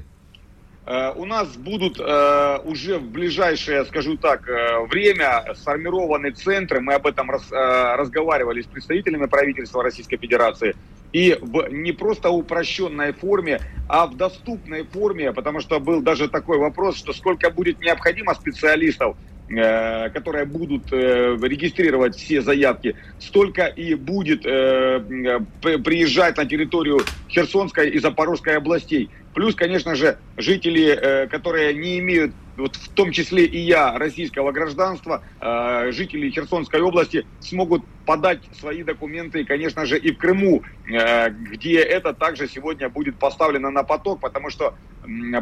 [0.87, 6.95] Э, у нас будут э, уже в ближайшее, скажу так, э, время сформированы центры, мы
[6.95, 10.77] об этом разговаривали с представителями правительства Российской Федерации,
[11.13, 16.59] и в не просто упрощенной форме, а в доступной форме, потому что был даже такой
[16.59, 19.17] вопрос, что сколько будет необходимо специалистов,
[19.49, 29.09] которые будут регистрировать все заявки, столько и будет приезжать на территорию Херсонской и Запорожской областей.
[29.37, 34.51] Плюс, конечно же, жители, э, которые не имеют, вот в том числе и я, российского
[34.51, 41.29] гражданства, э, жители Херсонской области смогут подать свои документы, конечно же, и в Крыму, э,
[41.29, 44.75] где это также сегодня будет поставлено на поток, потому что,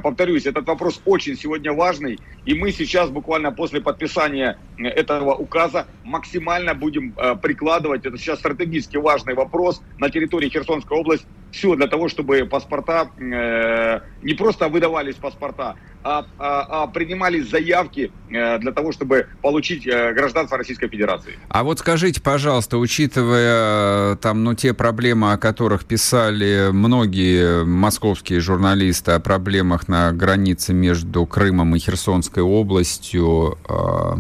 [0.02, 6.74] повторюсь, этот вопрос очень сегодня важный, и мы сейчас буквально после подписания этого указа максимально
[6.74, 12.44] будем прикладывать, это сейчас стратегически важный вопрос на территории Херсонской области, все для того, чтобы
[12.46, 19.28] паспорта, э, не просто выдавались паспорта, а, а, а принимались заявки э, для того, чтобы
[19.40, 21.38] получить э, гражданство Российской Федерации.
[21.48, 28.40] А вот скажите, пожалуйста, учитывая э, там, ну, те проблемы, о которых писали многие московские
[28.40, 29.53] журналисты, о проблемах
[29.88, 34.16] на границе между Крымом и Херсонской областью, э,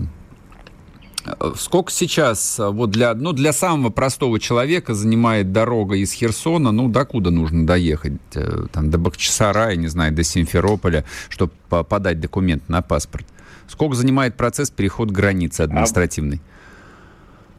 [1.56, 6.88] Сколько сейчас э, вот для, ну, для самого простого человека занимает дорога из Херсона, ну,
[6.88, 8.12] докуда нужно доехать?
[8.34, 13.26] Э, там, до Бахчисарая, не знаю, до Симферополя, чтобы подать документ на паспорт.
[13.68, 16.42] Сколько занимает процесс перехода границы административной?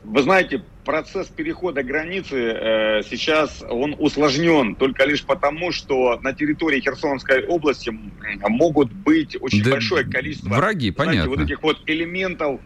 [0.08, 6.80] Вы знаете, процесс перехода границы э, сейчас он усложнен только лишь потому, что на территории
[6.80, 7.92] Херсонской области
[8.48, 11.30] могут быть очень да большое количество враги, знаете, понятно.
[11.30, 12.62] вот этих вот элементов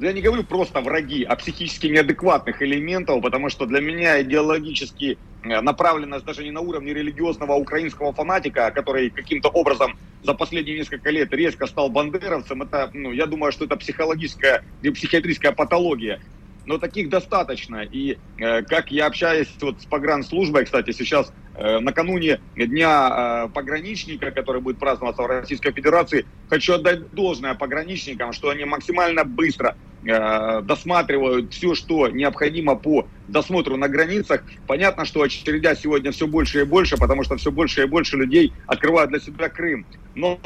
[0.00, 5.60] я не говорю просто враги, а психически неадекватных элементов, потому что для меня идеологически э,
[5.60, 11.32] направленность даже не на уровне религиозного украинского фанатика, который каким-то образом за последние несколько лет
[11.34, 16.18] резко стал бандеровцем, это, ну, я думаю, что это психологическая психиатрическая патология.
[16.64, 17.82] Но таких достаточно.
[17.82, 21.32] И э, как я общаюсь вот с погранслужбой, кстати, сейчас
[21.80, 28.50] накануне Дня э, пограничника, который будет праздноваться в Российской Федерации, хочу отдать должное пограничникам, что
[28.50, 34.42] они максимально быстро э, досматривают все, что необходимо по досмотру на границах.
[34.66, 38.52] Понятно, что очередя сегодня все больше и больше, потому что все больше и больше людей
[38.66, 39.86] открывают для себя Крым.
[40.14, 40.40] Но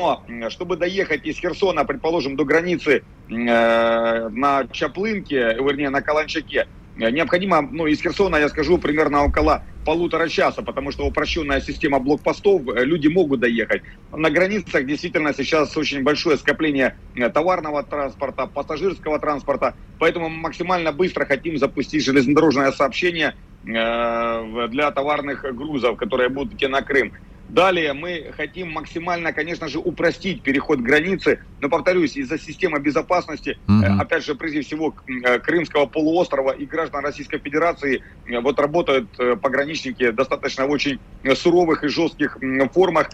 [0.51, 7.87] чтобы доехать из Херсона, предположим, до границы на Чаплынке, вернее, на Каланчаке, Э, необходимо, ну,
[7.87, 13.09] из Херсона, я скажу, примерно около полутора часа, потому что упрощенная система блокпостов, э, люди
[13.09, 13.83] могут доехать.
[14.13, 21.27] На границах действительно сейчас очень большое скопление э, товарного транспорта, пассажирского транспорта, поэтому максимально быстро
[21.27, 27.15] хотим запустить железнодорожное сообщение для товарных грузов, которые будут идти на Крым.
[27.49, 34.01] Далее мы хотим максимально, конечно же, упростить переход границы, но, повторюсь, из-за системы безопасности, mm-hmm.
[34.01, 40.11] опять же, прежде всего, э, Крымского полуострова и граждан Российской Федерации, э, вот работают пограничники
[40.11, 40.99] достаточно в очень
[41.35, 42.39] суровых и жестких
[42.73, 43.11] формах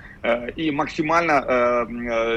[0.57, 1.87] и максимально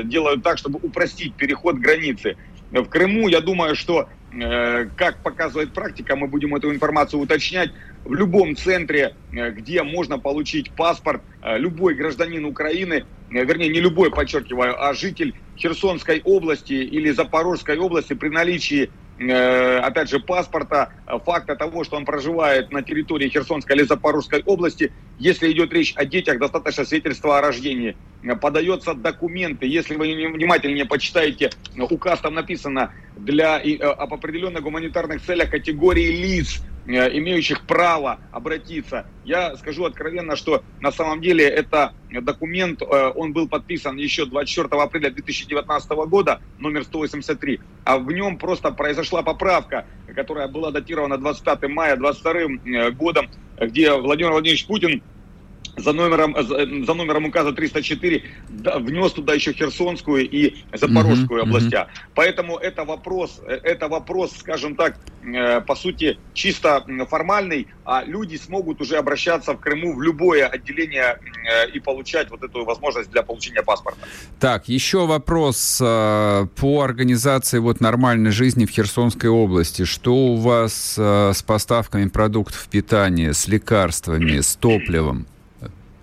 [0.03, 2.37] делают так, чтобы упростить переход границы.
[2.81, 7.71] В Крыму, я думаю, что, как показывает практика, мы будем эту информацию уточнять,
[8.05, 13.79] в любом центре, э, где можно получить паспорт, э, любой гражданин Украины, э, вернее, не
[13.79, 20.91] любой, подчеркиваю, а житель Херсонской области или Запорожской области при наличии э, опять же, паспорта,
[21.25, 24.91] факта того, что он проживает на территории Херсонской или Запорожской области.
[25.19, 27.95] Если идет речь о детях, достаточно свидетельства о рождении.
[28.41, 29.67] Подается документы.
[29.67, 36.72] Если вы внимательнее почитаете, указ там написано для об определенных гуманитарных целях категории лиц, Э,
[36.85, 39.05] имеющих право обратиться.
[39.23, 44.81] Я скажу откровенно, что на самом деле это документ, э, он был подписан еще 24
[44.81, 51.69] апреля 2019 года, номер 183, а в нем просто произошла поправка, которая была датирована 25
[51.69, 55.01] мая 22 э, годом, где Владимир Владимирович Путин
[55.75, 56.35] за номером,
[56.85, 61.87] за номером указа 304 внес туда еще Херсонскую и Запорожскую uh-huh, областя.
[61.89, 62.11] Uh-huh.
[62.15, 68.81] Поэтому это вопрос, это вопрос, скажем так, э, по сути, чисто формальный, а люди смогут
[68.81, 73.63] уже обращаться в Крыму в любое отделение э, и получать вот эту возможность для получения
[73.63, 73.99] паспорта.
[74.39, 79.85] Так, еще вопрос э, по организации вот нормальной жизни в Херсонской области.
[79.85, 85.25] Что у вас с поставками продуктов питания, с лекарствами, с топливом?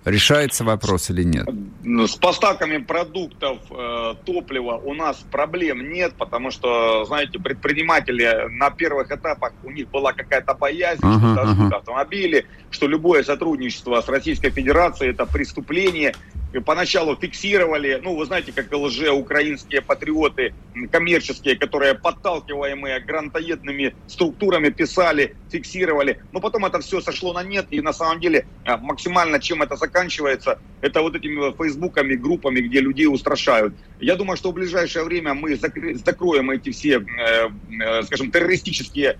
[0.03, 1.47] Решается вопрос или нет?
[1.83, 8.71] Ну, с поставками продуктов, э, топлива у нас проблем нет, потому что, знаете, предприниматели на
[8.71, 11.77] первых этапах, у них была какая-то боязнь, ага, что дадут ага.
[11.77, 16.15] автомобили, что любое сотрудничество с Российской Федерацией это преступление,
[16.59, 20.53] поначалу фиксировали, ну, вы знаете, как лже-украинские патриоты
[20.91, 27.81] коммерческие, которые подталкиваемые грантоедными структурами писали, фиксировали, но потом это все сошло на нет, и
[27.81, 33.07] на самом деле а, максимально чем это заканчивается, это вот этими фейсбуками, группами, где людей
[33.07, 33.73] устрашают.
[33.99, 37.49] Я думаю, что в ближайшее время мы закроем эти все, э,
[37.81, 39.19] э, скажем, террористические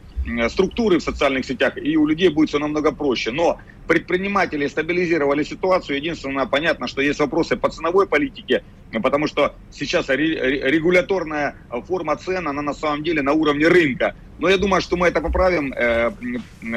[0.50, 3.32] структуры в социальных сетях, и у людей будет все намного проще.
[3.32, 5.98] Но предприниматели стабилизировали ситуацию.
[5.98, 8.64] Единственное, понятно, что есть вопросы по ценовой политике,
[9.02, 11.56] потому что сейчас регуляторная
[11.88, 14.16] форма цен, она на самом деле на уровне рынка.
[14.40, 16.12] Но я думаю, что мы это поправим э,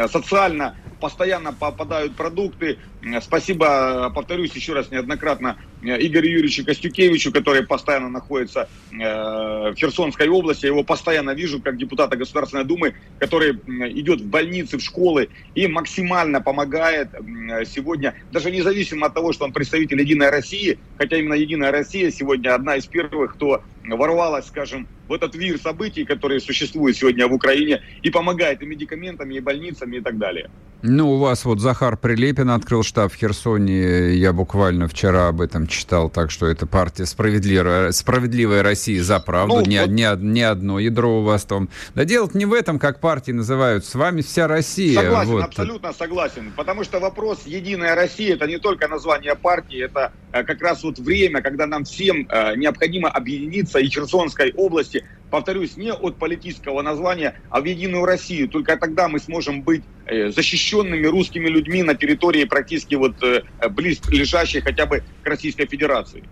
[0.09, 2.79] социально постоянно попадают продукты.
[3.21, 10.65] Спасибо, повторюсь еще раз неоднократно, Игорю Юрьевичу Костюкевичу, который постоянно находится э, в Херсонской области.
[10.65, 15.67] Я его постоянно вижу как депутата Государственной Думы, который идет в больницы, в школы и
[15.67, 17.11] максимально помогает
[17.67, 22.55] сегодня, даже независимо от того, что он представитель Единой России, хотя именно Единая Россия сегодня
[22.55, 27.83] одна из первых, кто ворвалась, скажем, в этот вир событий, которые существуют сегодня в Украине,
[28.03, 30.51] и помогает и медикаментами, и больницами, и так далее.
[30.83, 34.15] Ну, у вас вот Захар Прилепин открыл штаб в Херсоне.
[34.15, 39.57] Я буквально вчера об этом читал, так что это партия «Справедливая, справедливая Россия за правду».
[39.57, 39.91] Ну, не, вот...
[39.91, 41.69] не, не одно ядро у вас там.
[41.95, 43.85] Да дело не в этом, как партии называют.
[43.85, 45.01] С вами вся Россия.
[45.01, 45.45] Согласен, вот.
[45.45, 46.53] абсолютно согласен.
[46.57, 50.99] Потому что вопрос «Единая Россия»— это не только название партии, это э, как раз вот
[50.99, 57.35] время, когда нам всем э, необходимо объединиться и Херсонской области повторюсь, не от политического названия,
[57.51, 58.49] а в единую Россию.
[58.49, 64.13] Только тогда мы сможем быть э, защищенными русскими людьми на территории практически вот э, близко
[64.13, 66.23] лежащей хотя бы к Российской Федерации.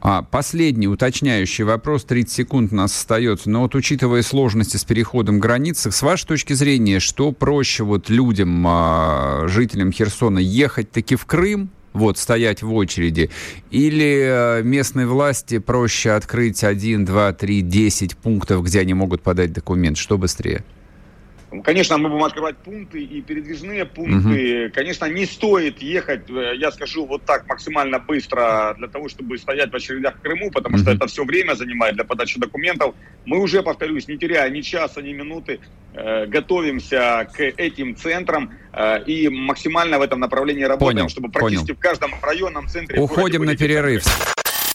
[0.00, 3.48] А, последний уточняющий вопрос, 30 секунд у нас остается.
[3.48, 8.64] Но вот учитывая сложности с переходом границы, с вашей точки зрения, что проще вот людям,
[8.66, 13.30] а, жителям Херсона, ехать таки в Крым вот, стоять в очереди?
[13.70, 19.52] Или э, местной власти проще открыть 1, 2, 3, 10 пунктов, где они могут подать
[19.52, 19.96] документ?
[19.96, 20.64] Что быстрее?
[21.62, 24.66] Конечно, мы будем открывать пункты и передвижные пункты.
[24.66, 24.74] Угу.
[24.74, 29.70] Конечно, не стоит ехать, э, я скажу вот так, максимально быстро для того, чтобы стоять
[29.70, 30.82] в очередях в Крыму, потому угу.
[30.82, 32.94] что это все время занимает для подачи документов.
[33.24, 35.60] Мы уже, повторюсь, не теряя ни часа, ни минуты,
[35.94, 41.68] э, готовимся к этим центрам э, и максимально в этом направлении работаем, понял, чтобы практически
[41.68, 41.78] понял.
[41.78, 43.00] в каждом районном центре...
[43.00, 44.04] Уходим на перерыв.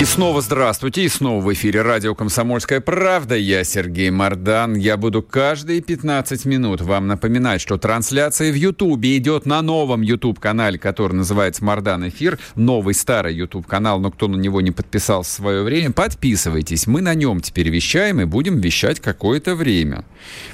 [0.00, 3.36] И снова здравствуйте, и снова в эфире радио «Комсомольская правда».
[3.36, 4.74] Я Сергей Мордан.
[4.74, 10.80] Я буду каждые 15 минут вам напоминать, что трансляция в Ютубе идет на новом Ютуб-канале,
[10.80, 12.40] который называется «Мордан Эфир».
[12.56, 16.88] Новый старый Ютуб-канал, но кто на него не подписался в свое время, подписывайтесь.
[16.88, 20.04] Мы на нем теперь вещаем и будем вещать какое-то время.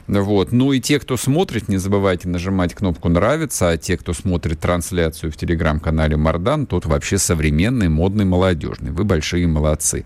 [0.07, 0.53] Вот.
[0.53, 5.33] Ну и те, кто смотрит, не забывайте нажимать кнопку «Нравится», а те, кто смотрит трансляцию
[5.33, 8.91] в телеграм-канале «Мордан», тот вообще современный, модный, молодежный.
[8.91, 10.05] Вы большие большие молодцы.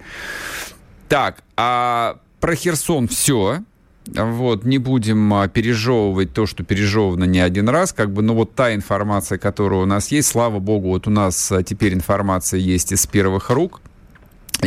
[1.09, 3.61] Так, а про Херсон все.
[4.07, 8.55] Вот, не будем а, пережевывать то, что пережевано не один раз, как бы, но вот
[8.55, 12.93] та информация, которая у нас есть, слава богу, вот у нас а, теперь информация есть
[12.93, 13.81] из первых рук,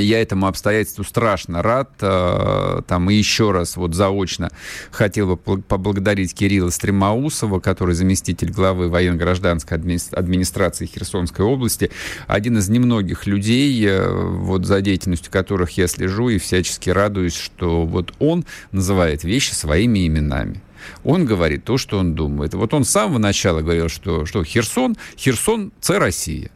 [0.02, 1.90] я этому обстоятельству страшно рад.
[2.02, 4.50] Э, там и еще раз вот заочно
[4.92, 11.92] хотел бы поблагодарить Кирилла Стремаусова, который заместитель главы военно-гражданской администрации Херсонской области.
[12.28, 17.86] Один из немногих людей, э, вот за деятельностью которых я слежу и всячески радуюсь, что
[17.86, 20.62] вот он называет вещи своими именами.
[21.04, 22.54] Он говорит то, что он думает.
[22.54, 26.50] Вот он с самого начала говорил, что, что Херсон, Херсон– це Россия.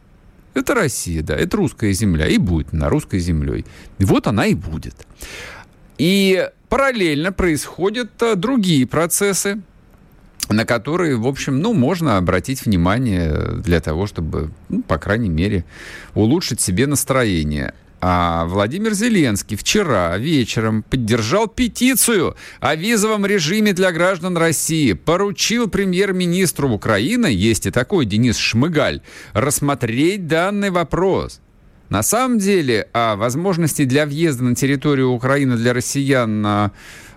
[0.54, 3.64] Это Россия, да, это русская земля, и будет на русской землей.
[3.98, 5.06] И вот она и будет.
[5.98, 9.60] И параллельно происходят а, другие процессы,
[10.48, 15.64] на которые, в общем, ну, можно обратить внимание для того, чтобы, ну, по крайней мере,
[16.14, 17.74] улучшить себе настроение.
[18.04, 26.68] А Владимир Зеленский вчера вечером поддержал петицию о визовом режиме для граждан России, поручил премьер-министру
[26.68, 29.02] Украины, есть и такой Денис Шмыгаль,
[29.34, 31.40] рассмотреть данный вопрос.
[31.90, 36.72] На самом деле, о возможности для въезда на территорию Украины для россиян, а,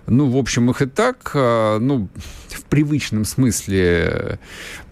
[0.06, 2.08] ну, в общем, их и так, а, ну,
[2.48, 4.38] в привычном смысле,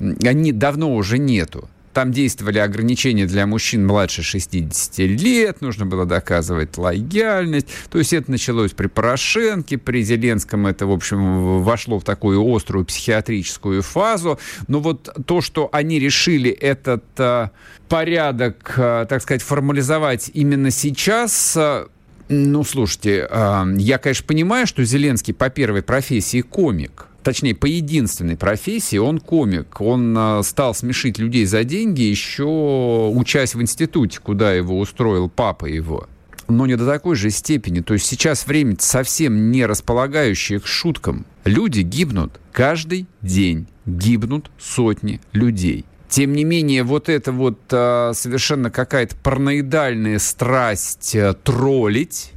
[0.01, 1.68] они давно уже нету.
[1.95, 7.68] Там действовали ограничения для мужчин младше 60 лет, нужно было доказывать лояльность.
[7.88, 12.84] То есть это началось при Порошенке, при Зеленском это, в общем, вошло в такую острую
[12.84, 14.40] психиатрическую фазу.
[14.66, 17.51] Но вот то, что они решили этот э,
[17.88, 21.86] порядок, э, так сказать, формализовать именно сейчас, э,
[22.28, 28.99] ну, слушайте, я, конечно, понимаю, что Зеленский по первой профессии комик, точнее, по единственной профессии,
[28.99, 29.81] он комик.
[29.81, 35.66] Он э, стал смешить людей за деньги, еще учась в институте, куда его устроил папа
[35.66, 36.09] его.
[36.47, 37.81] Но не до такой же степени.
[37.81, 41.27] То есть сейчас время совсем не располагающее к шуткам.
[41.45, 43.66] Люди гибнут каждый день.
[43.87, 45.85] Гибнут сотни людей.
[46.09, 52.33] Тем не менее, вот это вот а, совершенно какая-то параноидальная страсть а, троллить,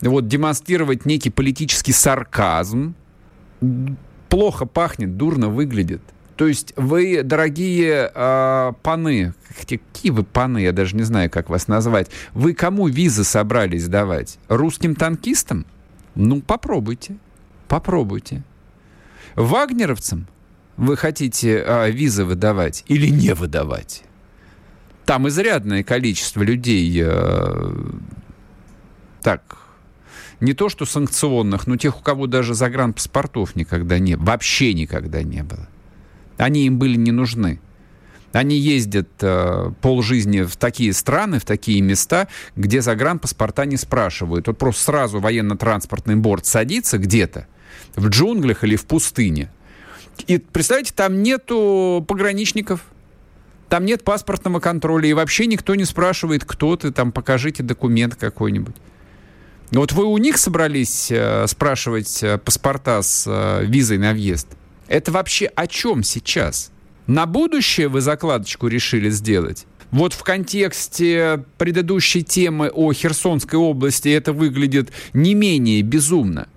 [0.00, 2.94] вот демонстрировать некий политический сарказм,
[4.30, 6.00] плохо пахнет, дурно выглядит.
[6.36, 11.68] То есть вы, дорогие э, паны, какие вы паны, я даже не знаю, как вас
[11.68, 14.38] назвать, вы кому визы собрались давать?
[14.48, 15.66] Русским танкистам?
[16.14, 17.18] Ну, попробуйте,
[17.68, 18.42] попробуйте.
[19.34, 20.28] Вагнеровцам
[20.78, 24.04] вы хотите э, визы выдавать или не выдавать?
[25.04, 27.74] Там изрядное количество людей э,
[29.20, 29.58] так
[30.40, 35.42] не то что санкционных, но тех, у кого даже загранпаспортов никогда не вообще никогда не
[35.42, 35.68] было.
[36.38, 37.60] Они им были не нужны.
[38.32, 44.46] Они ездят э, полжизни в такие страны, в такие места, где загранпаспорта не спрашивают.
[44.46, 47.46] Вот просто сразу военно-транспортный борт садится где-то,
[47.96, 49.50] в джунглях или в пустыне.
[50.26, 52.84] И, представляете, там нету пограничников,
[53.68, 58.76] там нет паспортного контроля, и вообще никто не спрашивает, кто ты, там, покажите документ какой-нибудь.
[59.72, 64.48] Вот вы у них собрались э, спрашивать э, паспорта с э, визой на въезд.
[64.88, 66.72] Это вообще о чем сейчас?
[67.06, 69.66] На будущее вы закладочку решили сделать?
[69.92, 76.48] Вот в контексте предыдущей темы о Херсонской области это выглядит не менее безумно.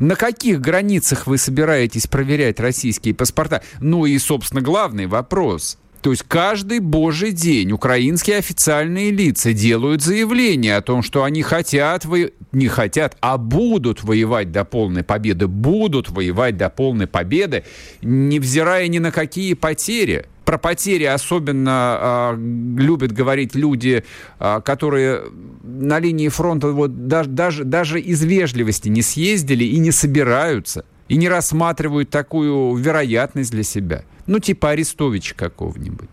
[0.00, 3.62] На каких границах вы собираетесь проверять российские паспорта?
[3.80, 10.76] Ну и, собственно, главный вопрос– то есть каждый божий день украинские официальные лица делают заявление
[10.76, 12.32] о том, что они хотят, вы...
[12.52, 17.64] не хотят, а будут воевать до полной победы, будут воевать до полной победы,
[18.02, 20.26] невзирая ни на какие потери.
[20.44, 22.38] Про потери особенно э,
[22.78, 24.04] любят говорить люди,
[24.38, 25.24] э, которые
[25.62, 31.16] на линии фронта вот, даже, даже, даже из вежливости не съездили и не собираются, и
[31.16, 36.10] не рассматривают такую вероятность для себя– ну, типа Арестовича какого-нибудь.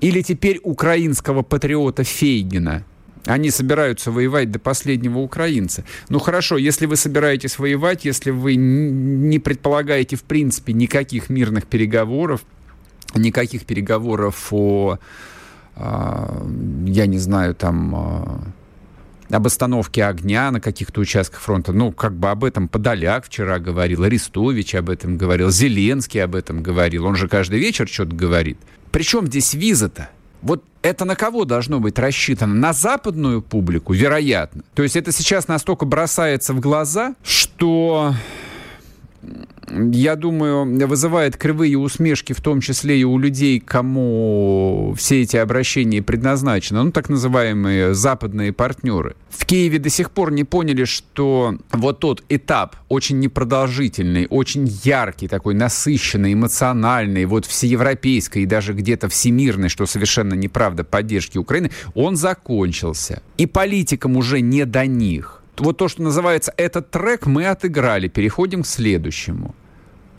[0.00, 2.84] Или теперь украинского патриота Фейгина.
[3.24, 5.82] Они собираются воевать до последнего украинца.
[6.10, 12.42] Ну хорошо, если вы собираетесь воевать, если вы не предполагаете в принципе никаких мирных переговоров,
[13.14, 14.98] никаких переговоров о,
[15.74, 16.46] а,
[16.84, 18.40] я не знаю, там а,
[19.34, 21.72] об остановке огня на каких-то участках фронта.
[21.72, 26.62] Ну, как бы об этом Подоляк вчера говорил, Арестович об этом говорил, Зеленский об этом
[26.62, 27.06] говорил.
[27.06, 28.58] Он же каждый вечер что-то говорит.
[28.90, 30.10] Причем здесь виза-то?
[30.42, 32.54] Вот это на кого должно быть рассчитано?
[32.54, 34.62] На западную публику, вероятно.
[34.74, 38.14] То есть это сейчас настолько бросается в глаза, что
[39.70, 46.02] я думаю, вызывает кривые усмешки, в том числе и у людей, кому все эти обращения
[46.02, 49.16] предназначены, ну, так называемые западные партнеры.
[49.30, 55.28] В Киеве до сих пор не поняли, что вот тот этап очень непродолжительный, очень яркий,
[55.28, 62.16] такой насыщенный, эмоциональный, вот всеевропейской и даже где-то всемирной, что совершенно неправда, поддержки Украины, он
[62.16, 63.22] закончился.
[63.36, 68.62] И политикам уже не до них вот то, что называется этот трек, мы отыграли, переходим
[68.62, 69.54] к следующему.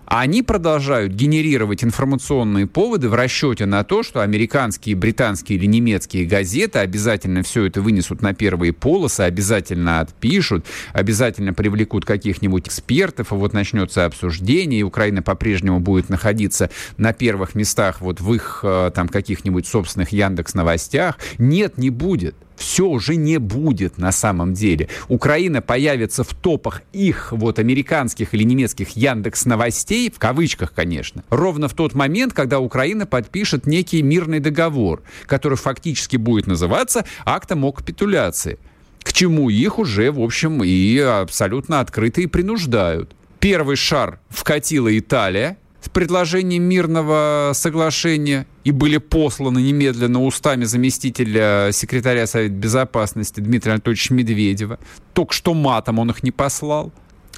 [0.06, 6.80] Они продолжают генерировать информационные поводы в расчете на то, что американские, британские или немецкие газеты
[6.80, 13.54] обязательно все это вынесут на первые полосы, обязательно отпишут, обязательно привлекут каких-нибудь экспертов, и вот
[13.54, 19.08] начнется обсуждение, и Украина по-прежнему будет находиться на первых местах вот в их э, там
[19.08, 21.18] каких-нибудь собственных Яндекс новостях.
[21.40, 24.90] Нет, не будет все уже не будет на самом деле.
[25.08, 31.68] Украина появится в топах их вот американских или немецких Яндекс новостей, в кавычках, конечно, ровно
[31.68, 37.72] в тот момент, когда Украина подпишет некий мирный договор, который фактически будет называться актом о
[37.72, 38.60] капитуляции.
[39.02, 43.16] К чему их уже, в общем, и абсолютно открыто и принуждают.
[43.40, 52.26] Первый шар вкатила Италия, с предложением мирного соглашения и были посланы немедленно устами заместителя секретаря
[52.26, 54.80] Совета Безопасности Дмитрия Анатольевича Медведева.
[55.14, 56.92] Только что матом он их не послал.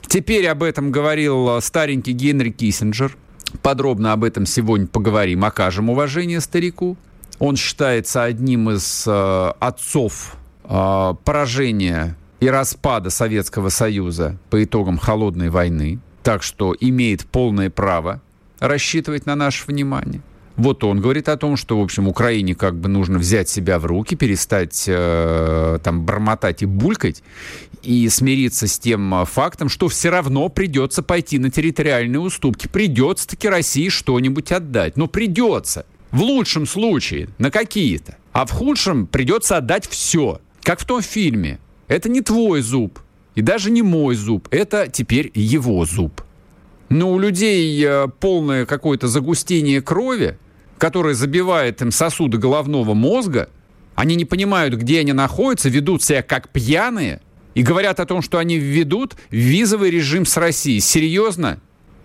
[0.07, 3.17] Теперь об этом говорил старенький Генри Киссинджер.
[3.61, 6.95] Подробно об этом сегодня поговорим, окажем уважение старику.
[7.39, 15.49] Он считается одним из э, отцов э, поражения и распада Советского Союза по итогам Холодной
[15.49, 15.99] войны.
[16.23, 18.21] Так что имеет полное право
[18.59, 20.21] рассчитывать на наше внимание.
[20.57, 23.85] Вот он говорит о том, что, в общем, Украине как бы нужно взять себя в
[23.85, 27.21] руки, перестать э, там бормотать и булькать,
[27.83, 32.67] и смириться с тем фактом, что все равно придется пойти на территориальные уступки.
[32.67, 34.97] Придется таки России что-нибудь отдать.
[34.97, 35.85] Но придется.
[36.09, 38.17] В лучшем случае на какие-то.
[38.33, 40.41] А в худшем придется отдать все.
[40.63, 41.59] Как в том фильме.
[41.87, 42.99] Это не твой зуб.
[43.35, 44.47] И даже не мой зуб.
[44.49, 46.23] Это теперь его зуб.
[46.89, 50.37] Но у людей э, полное какое-то загустение крови,
[50.77, 53.49] которое забивает им сосуды головного мозга,
[53.95, 57.21] они не понимают, где они находятся, ведут себя как пьяные
[57.55, 60.79] и говорят о том, что они введут визовый режим с Россией.
[60.79, 61.59] Серьезно?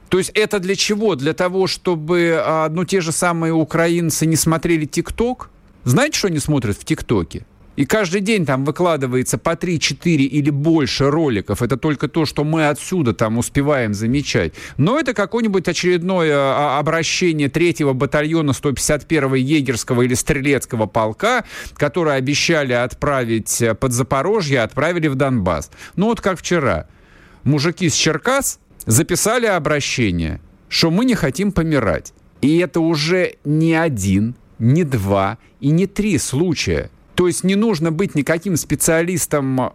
[0.08, 1.14] То есть это для чего?
[1.14, 5.50] Для того, чтобы а, ну, те же самые украинцы не смотрели ТикТок?
[5.84, 7.44] Знаете, что они смотрят в ТикТоке?
[7.74, 11.62] И каждый день там выкладывается по 3, 4 или больше роликов.
[11.62, 14.52] Это только то, что мы отсюда там успеваем замечать.
[14.76, 21.44] Но это какое-нибудь очередное а, обращение третьего батальона 151-го егерского или стрелецкого полка,
[21.74, 25.70] которые обещали отправить э, под Запорожье, отправили в Донбасс.
[25.96, 26.86] Ну вот как вчера.
[27.42, 32.12] Мужики с Черкас записали обращение, что мы не хотим помирать.
[32.42, 37.92] И это уже не один, не два и не три случая– то есть не нужно
[37.92, 39.70] быть никаким специалистом э,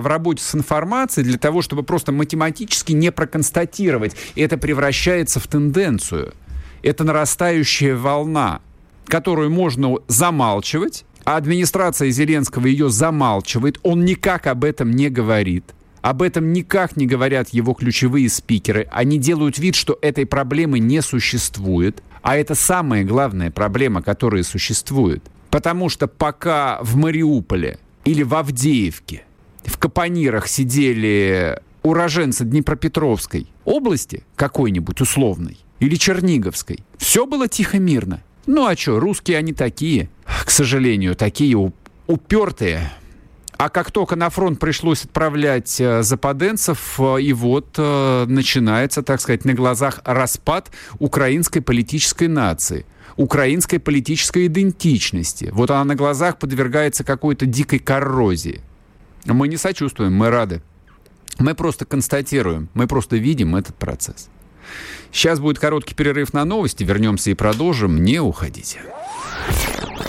[0.00, 4.14] в работе с информацией для того, чтобы просто математически не проконстатировать.
[4.36, 6.34] Это превращается в тенденцию.
[6.82, 8.60] Это нарастающая волна,
[9.06, 13.78] которую можно замалчивать, а администрация Зеленского ее замалчивает.
[13.82, 15.64] Он никак об этом не говорит.
[16.02, 18.88] Об этом никак не говорят его ключевые спикеры.
[18.90, 22.02] Они делают вид, что этой проблемы не существует.
[22.22, 25.22] А это самая главная проблема, которая существует.
[25.52, 29.22] Потому что пока в Мариуполе или в Авдеевке
[29.66, 38.22] в капонирах сидели уроженцы Днепропетровской области, какой-нибудь условной, или Черниговской, все было тихо-мирно.
[38.46, 41.54] Ну а что, русские они такие, к сожалению, такие
[42.06, 42.90] упертые.
[43.58, 49.20] А как только на фронт пришлось отправлять э, западенцев, э, и вот э, начинается, так
[49.20, 52.86] сказать, на глазах распад украинской политической нации
[53.16, 55.50] украинской политической идентичности.
[55.52, 58.60] Вот она на глазах подвергается какой-то дикой коррозии.
[59.24, 60.62] Мы не сочувствуем, мы рады.
[61.38, 64.28] Мы просто констатируем, мы просто видим этот процесс.
[65.12, 68.02] Сейчас будет короткий перерыв на новости, вернемся и продолжим.
[68.02, 68.80] Не уходите.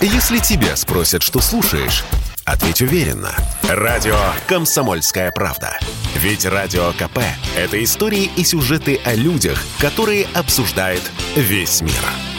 [0.02, 2.04] Если тебя спросят, что слушаешь,
[2.46, 3.32] ответь уверенно.
[3.64, 5.78] Радио «Комсомольская правда».
[6.16, 7.20] Ведь Радио КП–
[7.58, 11.02] это истории и сюжеты о людях, которые обсуждает
[11.36, 12.33] весь мир.